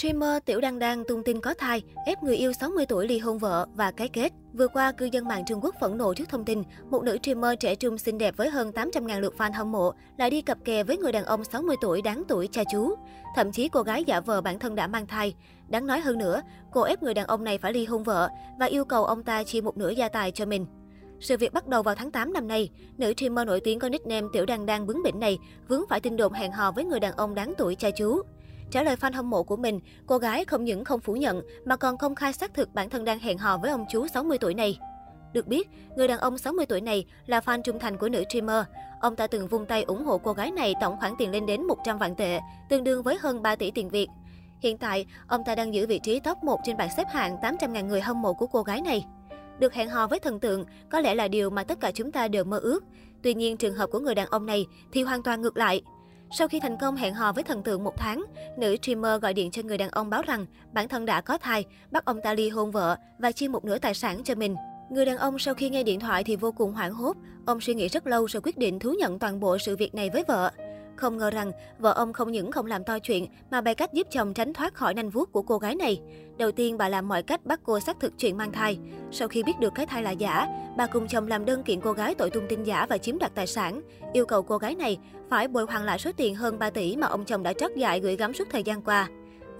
Streamer 0.00 0.42
Tiểu 0.44 0.60
Đăng 0.60 0.78
Đăng 0.78 1.04
tung 1.04 1.22
tin 1.24 1.40
có 1.40 1.54
thai, 1.54 1.82
ép 2.06 2.22
người 2.22 2.36
yêu 2.36 2.52
60 2.52 2.86
tuổi 2.86 3.08
ly 3.08 3.18
hôn 3.18 3.38
vợ 3.38 3.66
và 3.74 3.90
cái 3.90 4.08
kết. 4.08 4.32
Vừa 4.52 4.68
qua, 4.68 4.92
cư 4.92 5.08
dân 5.12 5.28
mạng 5.28 5.44
Trung 5.46 5.60
Quốc 5.62 5.74
phẫn 5.80 5.98
nộ 5.98 6.14
trước 6.14 6.28
thông 6.28 6.44
tin 6.44 6.62
một 6.90 7.02
nữ 7.02 7.18
streamer 7.22 7.58
trẻ 7.60 7.74
trung 7.74 7.98
xinh 7.98 8.18
đẹp 8.18 8.36
với 8.36 8.50
hơn 8.50 8.70
800.000 8.70 9.20
lượt 9.20 9.34
fan 9.38 9.52
hâm 9.52 9.72
mộ 9.72 9.92
lại 10.18 10.30
đi 10.30 10.42
cặp 10.42 10.58
kè 10.64 10.84
với 10.84 10.98
người 10.98 11.12
đàn 11.12 11.24
ông 11.24 11.44
60 11.44 11.76
tuổi 11.80 12.02
đáng 12.02 12.22
tuổi 12.28 12.48
cha 12.52 12.62
chú. 12.72 12.94
Thậm 13.36 13.52
chí 13.52 13.68
cô 13.68 13.82
gái 13.82 14.04
giả 14.04 14.20
vờ 14.20 14.40
bản 14.40 14.58
thân 14.58 14.74
đã 14.74 14.86
mang 14.86 15.06
thai. 15.06 15.34
Đáng 15.68 15.86
nói 15.86 16.00
hơn 16.00 16.18
nữa, 16.18 16.42
cô 16.72 16.82
ép 16.82 17.02
người 17.02 17.14
đàn 17.14 17.26
ông 17.26 17.44
này 17.44 17.58
phải 17.58 17.72
ly 17.72 17.84
hôn 17.84 18.02
vợ 18.02 18.28
và 18.58 18.66
yêu 18.66 18.84
cầu 18.84 19.04
ông 19.04 19.22
ta 19.22 19.42
chia 19.42 19.60
một 19.60 19.76
nửa 19.76 19.90
gia 19.90 20.08
tài 20.08 20.30
cho 20.30 20.46
mình. 20.46 20.66
Sự 21.20 21.36
việc 21.36 21.52
bắt 21.52 21.68
đầu 21.68 21.82
vào 21.82 21.94
tháng 21.94 22.10
8 22.10 22.32
năm 22.32 22.48
nay, 22.48 22.70
nữ 22.98 23.12
streamer 23.16 23.46
nổi 23.46 23.60
tiếng 23.60 23.78
có 23.78 23.88
nickname 23.88 24.26
Tiểu 24.32 24.46
Đăng 24.46 24.66
Đăng 24.66 24.86
bướng 24.86 25.02
bỉnh 25.02 25.20
này 25.20 25.38
vướng 25.68 25.84
phải 25.88 26.00
tin 26.00 26.16
đồn 26.16 26.32
hẹn 26.32 26.52
hò 26.52 26.72
với 26.72 26.84
người 26.84 27.00
đàn 27.00 27.12
ông 27.12 27.34
đáng 27.34 27.54
tuổi 27.58 27.74
cha 27.74 27.90
chú. 27.90 28.22
Trả 28.70 28.82
lời 28.82 28.96
fan 28.96 29.12
hâm 29.12 29.30
mộ 29.30 29.42
của 29.42 29.56
mình, 29.56 29.80
cô 30.06 30.18
gái 30.18 30.44
không 30.44 30.64
những 30.64 30.84
không 30.84 31.00
phủ 31.00 31.12
nhận 31.12 31.42
mà 31.64 31.76
còn 31.76 31.98
công 31.98 32.14
khai 32.14 32.32
xác 32.32 32.54
thực 32.54 32.74
bản 32.74 32.90
thân 32.90 33.04
đang 33.04 33.18
hẹn 33.18 33.38
hò 33.38 33.58
với 33.58 33.70
ông 33.70 33.84
chú 33.90 34.06
60 34.06 34.38
tuổi 34.38 34.54
này. 34.54 34.78
Được 35.32 35.46
biết, 35.46 35.68
người 35.96 36.08
đàn 36.08 36.18
ông 36.18 36.38
60 36.38 36.66
tuổi 36.66 36.80
này 36.80 37.04
là 37.26 37.40
fan 37.40 37.62
trung 37.62 37.78
thành 37.78 37.96
của 37.96 38.08
nữ 38.08 38.24
streamer. 38.30 38.64
Ông 39.00 39.16
ta 39.16 39.26
từng 39.26 39.48
vung 39.48 39.66
tay 39.66 39.82
ủng 39.82 40.04
hộ 40.04 40.18
cô 40.18 40.32
gái 40.32 40.50
này 40.50 40.74
tổng 40.80 40.96
khoản 41.00 41.12
tiền 41.18 41.30
lên 41.30 41.46
đến 41.46 41.62
100 41.62 41.98
vạn 41.98 42.16
tệ, 42.16 42.40
tương 42.68 42.84
đương 42.84 43.02
với 43.02 43.18
hơn 43.20 43.42
3 43.42 43.56
tỷ 43.56 43.70
tiền 43.70 43.88
Việt. 43.88 44.08
Hiện 44.60 44.78
tại, 44.78 45.06
ông 45.26 45.44
ta 45.44 45.54
đang 45.54 45.74
giữ 45.74 45.86
vị 45.86 45.98
trí 45.98 46.20
top 46.20 46.44
1 46.44 46.60
trên 46.64 46.76
bảng 46.76 46.90
xếp 46.96 47.06
hạng 47.10 47.36
800.000 47.36 47.86
người 47.86 48.00
hâm 48.00 48.22
mộ 48.22 48.34
của 48.34 48.46
cô 48.46 48.62
gái 48.62 48.80
này. 48.80 49.04
Được 49.58 49.74
hẹn 49.74 49.88
hò 49.88 50.06
với 50.06 50.18
thần 50.18 50.40
tượng 50.40 50.64
có 50.90 51.00
lẽ 51.00 51.14
là 51.14 51.28
điều 51.28 51.50
mà 51.50 51.64
tất 51.64 51.80
cả 51.80 51.90
chúng 51.94 52.12
ta 52.12 52.28
đều 52.28 52.44
mơ 52.44 52.58
ước. 52.58 52.84
Tuy 53.22 53.34
nhiên, 53.34 53.56
trường 53.56 53.74
hợp 53.74 53.90
của 53.92 53.98
người 53.98 54.14
đàn 54.14 54.28
ông 54.28 54.46
này 54.46 54.66
thì 54.92 55.02
hoàn 55.02 55.22
toàn 55.22 55.40
ngược 55.40 55.56
lại. 55.56 55.82
Sau 56.32 56.48
khi 56.48 56.60
thành 56.60 56.76
công 56.76 56.96
hẹn 56.96 57.14
hò 57.14 57.32
với 57.32 57.44
thần 57.44 57.62
tượng 57.62 57.84
một 57.84 57.96
tháng, 57.96 58.24
nữ 58.58 58.76
streamer 58.82 59.22
gọi 59.22 59.34
điện 59.34 59.50
cho 59.50 59.62
người 59.62 59.78
đàn 59.78 59.90
ông 59.90 60.10
báo 60.10 60.22
rằng 60.22 60.46
bản 60.72 60.88
thân 60.88 61.06
đã 61.06 61.20
có 61.20 61.38
thai, 61.38 61.64
bắt 61.90 62.04
ông 62.04 62.20
ta 62.22 62.34
ly 62.34 62.48
hôn 62.48 62.70
vợ 62.70 62.96
và 63.18 63.32
chia 63.32 63.48
một 63.48 63.64
nửa 63.64 63.78
tài 63.78 63.94
sản 63.94 64.24
cho 64.24 64.34
mình. 64.34 64.56
Người 64.90 65.04
đàn 65.04 65.18
ông 65.18 65.38
sau 65.38 65.54
khi 65.54 65.70
nghe 65.70 65.82
điện 65.82 66.00
thoại 66.00 66.24
thì 66.24 66.36
vô 66.36 66.52
cùng 66.52 66.72
hoảng 66.72 66.92
hốt. 66.92 67.16
Ông 67.46 67.60
suy 67.60 67.74
nghĩ 67.74 67.88
rất 67.88 68.06
lâu 68.06 68.26
rồi 68.26 68.40
quyết 68.40 68.58
định 68.58 68.78
thú 68.78 68.94
nhận 68.98 69.18
toàn 69.18 69.40
bộ 69.40 69.58
sự 69.58 69.76
việc 69.76 69.94
này 69.94 70.10
với 70.10 70.24
vợ. 70.28 70.50
Không 71.00 71.18
ngờ 71.18 71.30
rằng, 71.30 71.52
vợ 71.78 71.92
ông 71.92 72.12
không 72.12 72.32
những 72.32 72.52
không 72.52 72.66
làm 72.66 72.84
to 72.84 72.98
chuyện 72.98 73.26
mà 73.50 73.60
bày 73.60 73.74
cách 73.74 73.92
giúp 73.92 74.06
chồng 74.10 74.34
tránh 74.34 74.52
thoát 74.52 74.74
khỏi 74.74 74.94
nanh 74.94 75.10
vuốt 75.10 75.32
của 75.32 75.42
cô 75.42 75.58
gái 75.58 75.74
này. 75.74 76.00
Đầu 76.38 76.52
tiên, 76.52 76.78
bà 76.78 76.88
làm 76.88 77.08
mọi 77.08 77.22
cách 77.22 77.46
bắt 77.46 77.60
cô 77.64 77.80
xác 77.80 78.00
thực 78.00 78.18
chuyện 78.18 78.36
mang 78.36 78.52
thai. 78.52 78.78
Sau 79.10 79.28
khi 79.28 79.42
biết 79.42 79.52
được 79.60 79.72
cái 79.74 79.86
thai 79.86 80.02
là 80.02 80.10
giả, 80.10 80.46
bà 80.76 80.86
cùng 80.86 81.08
chồng 81.08 81.28
làm 81.28 81.44
đơn 81.44 81.62
kiện 81.62 81.80
cô 81.80 81.92
gái 81.92 82.14
tội 82.14 82.30
tung 82.30 82.46
tin 82.48 82.64
giả 82.64 82.86
và 82.86 82.98
chiếm 82.98 83.18
đoạt 83.18 83.34
tài 83.34 83.46
sản, 83.46 83.80
yêu 84.12 84.26
cầu 84.26 84.42
cô 84.42 84.58
gái 84.58 84.74
này 84.74 84.98
phải 85.30 85.48
bồi 85.48 85.66
hoàn 85.68 85.84
lại 85.84 85.98
số 85.98 86.10
tiền 86.16 86.34
hơn 86.34 86.58
3 86.58 86.70
tỷ 86.70 86.96
mà 86.96 87.06
ông 87.06 87.24
chồng 87.24 87.42
đã 87.42 87.52
trót 87.52 87.70
dại 87.76 88.00
gửi 88.00 88.16
gắm 88.16 88.34
suốt 88.34 88.48
thời 88.50 88.62
gian 88.62 88.82
qua. 88.82 89.08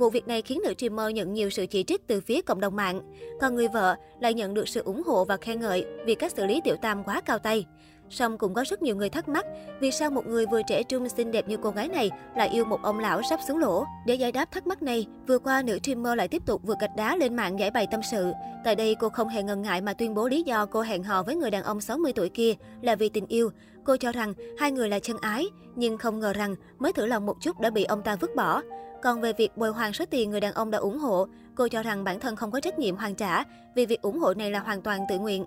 Vụ 0.00 0.10
việc 0.10 0.28
này 0.28 0.42
khiến 0.42 0.60
nữ 0.64 0.74
streamer 0.78 1.14
nhận 1.14 1.32
nhiều 1.32 1.50
sự 1.50 1.66
chỉ 1.66 1.82
trích 1.82 2.06
từ 2.06 2.20
phía 2.20 2.42
cộng 2.42 2.60
đồng 2.60 2.76
mạng. 2.76 3.00
Còn 3.40 3.54
người 3.54 3.68
vợ 3.68 3.96
lại 4.20 4.34
nhận 4.34 4.54
được 4.54 4.68
sự 4.68 4.82
ủng 4.82 5.02
hộ 5.06 5.24
và 5.24 5.36
khen 5.36 5.60
ngợi 5.60 5.86
vì 6.06 6.14
cách 6.14 6.32
xử 6.36 6.46
lý 6.46 6.60
tiểu 6.64 6.76
tam 6.82 7.04
quá 7.04 7.20
cao 7.20 7.38
tay. 7.38 7.66
Song 8.10 8.38
cũng 8.38 8.54
có 8.54 8.64
rất 8.66 8.82
nhiều 8.82 8.96
người 8.96 9.08
thắc 9.08 9.28
mắc 9.28 9.46
vì 9.80 9.90
sao 9.90 10.10
một 10.10 10.26
người 10.26 10.46
vừa 10.46 10.62
trẻ 10.62 10.82
trung 10.82 11.08
xinh 11.08 11.30
đẹp 11.30 11.48
như 11.48 11.56
cô 11.62 11.70
gái 11.70 11.88
này 11.88 12.10
lại 12.36 12.48
yêu 12.48 12.64
một 12.64 12.82
ông 12.82 12.98
lão 12.98 13.22
sắp 13.30 13.40
xuống 13.48 13.58
lỗ. 13.58 13.84
Để 14.06 14.14
giải 14.14 14.32
đáp 14.32 14.52
thắc 14.52 14.66
mắc 14.66 14.82
này, 14.82 15.06
vừa 15.26 15.38
qua 15.38 15.62
nữ 15.62 15.78
streamer 15.82 16.18
lại 16.18 16.28
tiếp 16.28 16.42
tục 16.46 16.60
vượt 16.64 16.78
gạch 16.80 16.96
đá 16.96 17.16
lên 17.16 17.36
mạng 17.36 17.58
giải 17.58 17.70
bày 17.70 17.86
tâm 17.90 18.00
sự. 18.10 18.32
Tại 18.64 18.76
đây 18.76 18.96
cô 19.00 19.08
không 19.08 19.28
hề 19.28 19.42
ngần 19.42 19.62
ngại 19.62 19.80
mà 19.80 19.92
tuyên 19.92 20.14
bố 20.14 20.28
lý 20.28 20.42
do 20.42 20.66
cô 20.66 20.80
hẹn 20.80 21.02
hò 21.02 21.22
với 21.22 21.36
người 21.36 21.50
đàn 21.50 21.62
ông 21.62 21.80
60 21.80 22.12
tuổi 22.12 22.28
kia 22.28 22.54
là 22.82 22.96
vì 22.96 23.08
tình 23.08 23.26
yêu. 23.26 23.50
Cô 23.84 23.96
cho 23.96 24.12
rằng 24.12 24.34
hai 24.58 24.72
người 24.72 24.88
là 24.88 24.98
chân 24.98 25.16
ái, 25.20 25.46
nhưng 25.76 25.98
không 25.98 26.20
ngờ 26.20 26.32
rằng 26.32 26.54
mới 26.78 26.92
thử 26.92 27.06
lòng 27.06 27.26
một 27.26 27.36
chút 27.40 27.60
đã 27.60 27.70
bị 27.70 27.84
ông 27.84 28.02
ta 28.02 28.16
vứt 28.16 28.30
bỏ. 28.36 28.62
Còn 29.02 29.20
về 29.20 29.32
việc 29.32 29.56
bồi 29.56 29.70
hoàn 29.70 29.92
số 29.92 30.04
tiền 30.10 30.30
người 30.30 30.40
đàn 30.40 30.54
ông 30.54 30.70
đã 30.70 30.78
ủng 30.78 30.98
hộ, 30.98 31.26
cô 31.54 31.68
cho 31.68 31.82
rằng 31.82 32.04
bản 32.04 32.20
thân 32.20 32.36
không 32.36 32.50
có 32.50 32.60
trách 32.60 32.78
nhiệm 32.78 32.96
hoàn 32.96 33.14
trả 33.14 33.44
vì 33.74 33.86
việc 33.86 34.02
ủng 34.02 34.18
hộ 34.18 34.34
này 34.34 34.50
là 34.50 34.58
hoàn 34.58 34.82
toàn 34.82 35.00
tự 35.08 35.18
nguyện. 35.18 35.44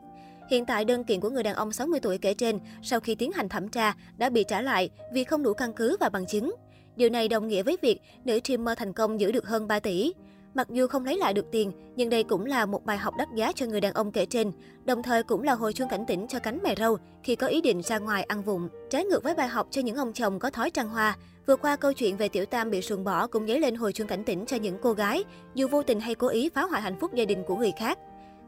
Hiện 0.50 0.66
tại 0.66 0.86
đơn 0.86 1.04
kiện 1.04 1.20
của 1.20 1.30
người 1.30 1.44
đàn 1.44 1.56
ông 1.56 1.72
60 1.72 2.00
tuổi 2.00 2.18
kể 2.18 2.34
trên 2.34 2.60
sau 2.82 3.00
khi 3.00 3.16
tiến 3.16 3.32
hành 3.32 3.50
thẩm 3.50 3.70
tra 3.70 3.96
đã 4.18 4.30
bị 4.30 4.44
trả 4.44 4.62
lại 4.62 4.90
vì 5.14 5.24
không 5.24 5.44
đủ 5.44 5.54
căn 5.54 5.74
cứ 5.74 5.98
và 6.00 6.10
bằng 6.10 6.26
chứng. 6.26 6.56
Điều 6.96 7.10
này 7.10 7.28
đồng 7.28 7.48
nghĩa 7.48 7.64
với 7.64 7.78
việc 7.82 8.02
nữ 8.26 8.40
streamer 8.44 8.78
thành 8.78 8.94
công 8.94 9.20
giữ 9.20 9.32
được 9.32 9.48
hơn 9.48 9.68
3 9.68 9.80
tỷ. 9.80 10.14
Mặc 10.54 10.70
dù 10.70 10.88
không 10.88 11.06
lấy 11.06 11.18
lại 11.18 11.34
được 11.34 11.52
tiền, 11.52 11.72
nhưng 11.96 12.10
đây 12.10 12.24
cũng 12.24 12.46
là 12.46 12.66
một 12.66 12.86
bài 12.86 12.98
học 12.98 13.14
đắt 13.18 13.28
giá 13.36 13.52
cho 13.52 13.66
người 13.66 13.82
đàn 13.82 13.94
ông 13.94 14.12
kể 14.12 14.26
trên, 14.26 14.52
đồng 14.86 15.04
thời 15.04 15.24
cũng 15.24 15.44
là 15.44 15.54
hồi 15.54 15.74
chuông 15.74 15.90
cảnh 15.90 16.06
tỉnh 16.08 16.28
cho 16.28 16.40
cánh 16.40 16.60
mè 16.64 16.76
râu 16.76 16.98
khi 17.24 17.36
có 17.36 17.48
ý 17.48 17.62
định 17.62 17.82
ra 17.82 18.00
ngoài 18.00 18.24
ăn 18.24 18.44
vụng. 18.44 18.70
Trái 18.90 19.06
ngược 19.06 19.24
với 19.24 19.36
bài 19.36 19.48
học 19.48 19.68
cho 19.72 19.82
những 19.82 19.96
ông 19.96 20.14
chồng 20.14 20.40
có 20.40 20.50
thói 20.50 20.70
trăng 20.70 20.90
hoa, 20.90 21.18
vừa 21.48 21.56
qua 21.56 21.76
câu 21.76 21.94
chuyện 21.94 22.18
về 22.18 22.30
tiểu 22.30 22.46
tam 22.46 22.72
bị 22.72 22.82
sùng 22.82 23.04
bỏ 23.04 23.28
cũng 23.28 23.48
dấy 23.48 23.60
lên 23.60 23.76
hồi 23.76 23.94
chuông 23.94 24.08
cảnh 24.08 24.24
tỉnh 24.24 24.46
cho 24.46 24.58
những 24.58 24.78
cô 24.82 24.94
gái, 24.94 25.24
dù 25.56 25.68
vô 25.68 25.84
tình 25.84 26.00
hay 26.00 26.16
cố 26.16 26.28
ý 26.28 26.50
phá 26.50 26.62
hoại 26.62 26.82
hạnh 26.82 27.00
phúc 27.00 27.14
gia 27.14 27.26
đình 27.26 27.44
của 27.48 27.56
người 27.56 27.72
khác. 27.80 28.00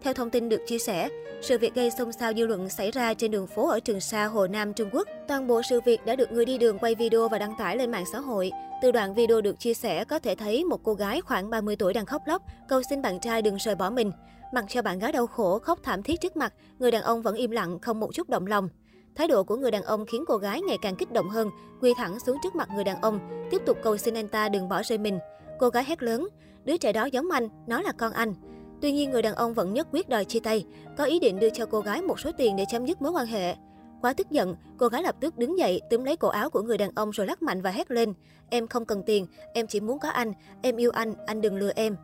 Theo 0.05 0.13
thông 0.13 0.29
tin 0.29 0.49
được 0.49 0.61
chia 0.67 0.77
sẻ, 0.77 1.09
sự 1.41 1.57
việc 1.57 1.75
gây 1.75 1.91
xôn 1.91 2.13
xao 2.13 2.33
dư 2.33 2.47
luận 2.47 2.69
xảy 2.69 2.91
ra 2.91 3.13
trên 3.13 3.31
đường 3.31 3.47
phố 3.47 3.69
ở 3.69 3.79
Trường 3.79 3.99
Sa, 3.99 4.25
Hồ 4.25 4.47
Nam, 4.47 4.73
Trung 4.73 4.89
Quốc. 4.93 5.07
Toàn 5.27 5.47
bộ 5.47 5.61
sự 5.69 5.81
việc 5.85 6.05
đã 6.05 6.15
được 6.15 6.31
người 6.31 6.45
đi 6.45 6.57
đường 6.57 6.79
quay 6.79 6.95
video 6.95 7.29
và 7.29 7.39
đăng 7.39 7.55
tải 7.57 7.77
lên 7.77 7.91
mạng 7.91 8.03
xã 8.11 8.19
hội. 8.19 8.51
Từ 8.81 8.91
đoạn 8.91 9.13
video 9.13 9.41
được 9.41 9.59
chia 9.59 9.73
sẻ 9.73 10.03
có 10.05 10.19
thể 10.19 10.35
thấy 10.35 10.63
một 10.63 10.83
cô 10.83 10.93
gái 10.93 11.21
khoảng 11.21 11.49
30 11.49 11.75
tuổi 11.75 11.93
đang 11.93 12.05
khóc 12.05 12.21
lóc, 12.25 12.41
cầu 12.67 12.81
xin 12.89 13.01
bạn 13.01 13.19
trai 13.19 13.41
đừng 13.41 13.55
rời 13.55 13.75
bỏ 13.75 13.89
mình. 13.89 14.11
Mặc 14.53 14.65
cho 14.69 14.81
bạn 14.81 14.99
gái 14.99 15.11
đau 15.11 15.27
khổ, 15.27 15.59
khóc 15.59 15.79
thảm 15.83 16.03
thiết 16.03 16.21
trước 16.21 16.37
mặt, 16.37 16.53
người 16.79 16.91
đàn 16.91 17.01
ông 17.01 17.21
vẫn 17.21 17.35
im 17.35 17.51
lặng, 17.51 17.79
không 17.79 17.99
một 17.99 18.09
chút 18.13 18.29
động 18.29 18.47
lòng. 18.47 18.69
Thái 19.15 19.27
độ 19.27 19.43
của 19.43 19.55
người 19.55 19.71
đàn 19.71 19.83
ông 19.83 20.05
khiến 20.05 20.23
cô 20.27 20.37
gái 20.37 20.61
ngày 20.61 20.77
càng 20.81 20.95
kích 20.95 21.11
động 21.11 21.29
hơn, 21.29 21.49
quỳ 21.81 21.93
thẳng 21.97 22.19
xuống 22.19 22.37
trước 22.43 22.55
mặt 22.55 22.69
người 22.75 22.83
đàn 22.83 23.01
ông, 23.01 23.47
tiếp 23.51 23.61
tục 23.65 23.77
cầu 23.83 23.97
xin 23.97 24.13
anh 24.13 24.27
ta 24.27 24.49
đừng 24.49 24.69
bỏ 24.69 24.81
rơi 24.83 24.97
mình. 24.97 25.19
Cô 25.59 25.69
gái 25.69 25.83
hét 25.87 26.03
lớn, 26.03 26.27
đứa 26.63 26.77
trẻ 26.77 26.93
đó 26.93 27.05
giống 27.05 27.31
anh, 27.31 27.49
nó 27.67 27.81
là 27.81 27.91
con 27.91 28.11
anh. 28.11 28.33
Tuy 28.81 28.91
nhiên, 28.91 29.11
người 29.11 29.21
đàn 29.21 29.35
ông 29.35 29.53
vẫn 29.53 29.73
nhất 29.73 29.87
quyết 29.91 30.09
đòi 30.09 30.25
chia 30.25 30.39
tay, 30.39 30.65
có 30.97 31.03
ý 31.03 31.19
định 31.19 31.39
đưa 31.39 31.49
cho 31.49 31.65
cô 31.65 31.79
gái 31.79 32.01
một 32.01 32.19
số 32.19 32.31
tiền 32.37 32.55
để 32.55 32.65
chấm 32.69 32.85
dứt 32.85 33.01
mối 33.01 33.11
quan 33.11 33.25
hệ. 33.25 33.55
Quá 34.01 34.13
tức 34.13 34.31
giận, 34.31 34.55
cô 34.77 34.87
gái 34.87 35.03
lập 35.03 35.15
tức 35.19 35.37
đứng 35.37 35.59
dậy, 35.59 35.81
túm 35.89 36.03
lấy 36.03 36.17
cổ 36.17 36.27
áo 36.27 36.49
của 36.49 36.61
người 36.61 36.77
đàn 36.77 36.91
ông 36.95 37.11
rồi 37.11 37.27
lắc 37.27 37.41
mạnh 37.41 37.61
và 37.61 37.71
hét 37.71 37.91
lên. 37.91 38.13
Em 38.49 38.67
không 38.67 38.85
cần 38.85 39.03
tiền, 39.05 39.27
em 39.53 39.67
chỉ 39.67 39.79
muốn 39.79 39.99
có 39.99 40.09
anh, 40.09 40.33
em 40.61 40.75
yêu 40.75 40.91
anh, 40.91 41.13
anh 41.25 41.41
đừng 41.41 41.55
lừa 41.55 41.71
em. 41.75 41.95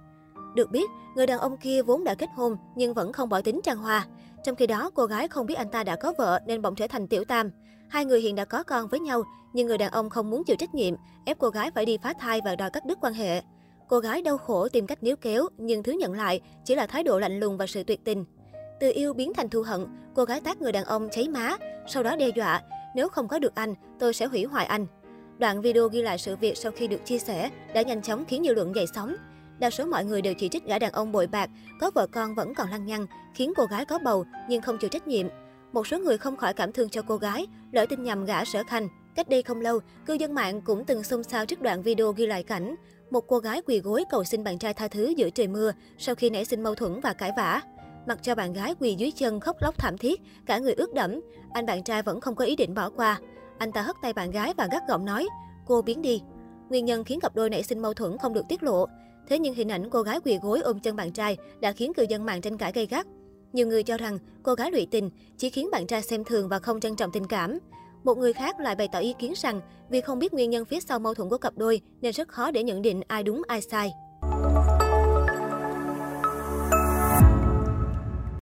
Được 0.55 0.71
biết, 0.71 0.89
người 1.15 1.27
đàn 1.27 1.39
ông 1.39 1.57
kia 1.57 1.81
vốn 1.81 2.03
đã 2.03 2.15
kết 2.15 2.29
hôn 2.35 2.57
nhưng 2.75 2.93
vẫn 2.93 3.13
không 3.13 3.29
bỏ 3.29 3.41
tính 3.41 3.59
trăng 3.63 3.77
hoa. 3.77 4.07
Trong 4.43 4.55
khi 4.55 4.67
đó, 4.67 4.89
cô 4.93 5.05
gái 5.05 5.27
không 5.27 5.45
biết 5.45 5.55
anh 5.55 5.69
ta 5.69 5.83
đã 5.83 5.95
có 5.95 6.13
vợ 6.17 6.39
nên 6.45 6.61
bỗng 6.61 6.75
trở 6.75 6.87
thành 6.87 7.07
tiểu 7.07 7.23
tam. 7.23 7.51
Hai 7.89 8.05
người 8.05 8.21
hiện 8.21 8.35
đã 8.35 8.45
có 8.45 8.63
con 8.63 8.87
với 8.87 8.99
nhau, 8.99 9.23
nhưng 9.53 9.67
người 9.67 9.77
đàn 9.77 9.91
ông 9.91 10.09
không 10.09 10.29
muốn 10.29 10.43
chịu 10.43 10.55
trách 10.55 10.75
nhiệm, 10.75 10.95
ép 11.25 11.39
cô 11.39 11.49
gái 11.49 11.71
phải 11.71 11.85
đi 11.85 11.97
phá 12.03 12.13
thai 12.19 12.41
và 12.45 12.55
đòi 12.55 12.69
cắt 12.69 12.85
đứt 12.85 12.97
quan 13.01 13.13
hệ. 13.13 13.41
Cô 13.91 13.99
gái 13.99 14.21
đau 14.21 14.37
khổ 14.37 14.67
tìm 14.69 14.87
cách 14.87 15.03
níu 15.03 15.15
kéo, 15.15 15.47
nhưng 15.57 15.83
thứ 15.83 15.91
nhận 15.91 16.13
lại 16.13 16.41
chỉ 16.65 16.75
là 16.75 16.87
thái 16.87 17.03
độ 17.03 17.19
lạnh 17.19 17.39
lùng 17.39 17.57
và 17.57 17.67
sự 17.67 17.83
tuyệt 17.83 17.99
tình. 18.03 18.25
Từ 18.79 18.91
yêu 18.95 19.13
biến 19.13 19.33
thành 19.33 19.49
thù 19.49 19.61
hận, 19.61 19.85
cô 20.15 20.25
gái 20.25 20.41
tác 20.41 20.61
người 20.61 20.71
đàn 20.71 20.85
ông 20.85 21.09
cháy 21.11 21.27
má, 21.27 21.57
sau 21.87 22.03
đó 22.03 22.15
đe 22.15 22.29
dọa, 22.35 22.61
nếu 22.95 23.09
không 23.09 23.27
có 23.27 23.39
được 23.39 23.55
anh, 23.55 23.75
tôi 23.99 24.13
sẽ 24.13 24.25
hủy 24.25 24.43
hoại 24.43 24.65
anh. 24.65 24.85
Đoạn 25.37 25.61
video 25.61 25.87
ghi 25.87 26.01
lại 26.01 26.17
sự 26.17 26.35
việc 26.35 26.57
sau 26.57 26.71
khi 26.71 26.87
được 26.87 27.05
chia 27.05 27.19
sẻ 27.19 27.49
đã 27.73 27.81
nhanh 27.81 28.01
chóng 28.01 28.25
khiến 28.25 28.43
dư 28.43 28.53
luận 28.53 28.75
dậy 28.75 28.85
sóng. 28.95 29.15
Đa 29.59 29.69
số 29.69 29.85
mọi 29.85 30.05
người 30.05 30.21
đều 30.21 30.33
chỉ 30.33 30.49
trích 30.49 30.65
gã 30.65 30.79
đàn 30.79 30.91
ông 30.91 31.11
bội 31.11 31.27
bạc, 31.27 31.49
có 31.79 31.91
vợ 31.95 32.07
con 32.11 32.35
vẫn 32.35 32.53
còn 32.55 32.69
lăng 32.69 32.85
nhăng, 32.85 33.05
khiến 33.33 33.53
cô 33.55 33.65
gái 33.65 33.85
có 33.85 33.99
bầu 34.03 34.25
nhưng 34.49 34.61
không 34.61 34.77
chịu 34.77 34.89
trách 34.89 35.07
nhiệm. 35.07 35.27
Một 35.73 35.87
số 35.87 35.99
người 35.99 36.17
không 36.17 36.37
khỏi 36.37 36.53
cảm 36.53 36.71
thương 36.71 36.89
cho 36.89 37.01
cô 37.01 37.17
gái, 37.17 37.47
lỡ 37.71 37.85
tin 37.89 38.03
nhầm 38.03 38.25
gã 38.25 38.45
sở 38.45 38.63
khanh. 38.63 38.87
Cách 39.15 39.29
đây 39.29 39.43
không 39.43 39.61
lâu, 39.61 39.79
cư 40.05 40.13
dân 40.13 40.33
mạng 40.33 40.61
cũng 40.61 40.85
từng 40.85 41.03
xôn 41.03 41.23
xao 41.23 41.45
trước 41.45 41.61
đoạn 41.61 41.81
video 41.81 42.11
ghi 42.11 42.25
lại 42.25 42.43
cảnh 42.43 42.75
một 43.11 43.27
cô 43.27 43.39
gái 43.39 43.61
quỳ 43.61 43.79
gối 43.79 44.03
cầu 44.09 44.23
xin 44.23 44.43
bạn 44.43 44.57
trai 44.57 44.73
tha 44.73 44.87
thứ 44.87 45.13
giữa 45.17 45.29
trời 45.29 45.47
mưa 45.47 45.71
sau 45.97 46.15
khi 46.15 46.29
nảy 46.29 46.45
sinh 46.45 46.63
mâu 46.63 46.75
thuẫn 46.75 46.99
và 46.99 47.13
cãi 47.13 47.31
vã. 47.37 47.61
Mặc 48.07 48.19
cho 48.21 48.35
bạn 48.35 48.53
gái 48.53 48.75
quỳ 48.79 48.95
dưới 48.95 49.11
chân 49.11 49.39
khóc 49.39 49.55
lóc 49.59 49.77
thảm 49.77 49.97
thiết, 49.97 50.21
cả 50.45 50.57
người 50.57 50.73
ướt 50.73 50.93
đẫm, 50.93 51.21
anh 51.53 51.65
bạn 51.65 51.83
trai 51.83 52.01
vẫn 52.01 52.21
không 52.21 52.35
có 52.35 52.45
ý 52.45 52.55
định 52.55 52.73
bỏ 52.73 52.89
qua. 52.89 53.19
Anh 53.57 53.71
ta 53.71 53.81
hất 53.81 53.95
tay 54.01 54.13
bạn 54.13 54.31
gái 54.31 54.53
và 54.57 54.67
gắt 54.71 54.83
gỏng 54.87 55.05
nói, 55.05 55.27
cô 55.65 55.81
biến 55.81 56.01
đi. 56.01 56.21
Nguyên 56.69 56.85
nhân 56.85 57.03
khiến 57.03 57.19
cặp 57.19 57.35
đôi 57.35 57.49
nảy 57.49 57.63
sinh 57.63 57.81
mâu 57.81 57.93
thuẫn 57.93 58.17
không 58.17 58.33
được 58.33 58.45
tiết 58.49 58.63
lộ. 58.63 58.85
Thế 59.27 59.39
nhưng 59.39 59.53
hình 59.53 59.71
ảnh 59.71 59.89
cô 59.89 60.01
gái 60.01 60.19
quỳ 60.19 60.37
gối 60.41 60.61
ôm 60.61 60.79
chân 60.79 60.95
bạn 60.95 61.11
trai 61.11 61.37
đã 61.59 61.71
khiến 61.71 61.93
cư 61.93 62.05
dân 62.09 62.25
mạng 62.25 62.41
tranh 62.41 62.57
cãi 62.57 62.71
gay 62.71 62.85
gắt. 62.85 63.07
Nhiều 63.53 63.67
người 63.67 63.83
cho 63.83 63.97
rằng 63.97 64.17
cô 64.43 64.53
gái 64.53 64.71
lụy 64.71 64.87
tình 64.91 65.09
chỉ 65.37 65.49
khiến 65.49 65.69
bạn 65.71 65.87
trai 65.87 66.01
xem 66.01 66.23
thường 66.23 66.49
và 66.49 66.59
không 66.59 66.79
trân 66.79 66.95
trọng 66.95 67.11
tình 67.11 67.27
cảm. 67.27 67.59
Một 68.03 68.17
người 68.17 68.33
khác 68.33 68.59
lại 68.59 68.75
bày 68.75 68.87
tỏ 68.91 68.99
ý 68.99 69.13
kiến 69.19 69.33
rằng, 69.35 69.61
vì 69.89 70.01
không 70.01 70.19
biết 70.19 70.33
nguyên 70.33 70.49
nhân 70.49 70.65
phía 70.65 70.79
sau 70.79 70.99
mâu 70.99 71.13
thuẫn 71.13 71.29
của 71.29 71.37
cặp 71.37 71.57
đôi 71.57 71.81
nên 72.01 72.13
rất 72.13 72.27
khó 72.27 72.51
để 72.51 72.63
nhận 72.63 72.81
định 72.81 73.01
ai 73.07 73.23
đúng, 73.23 73.41
ai 73.47 73.61
sai. 73.61 73.91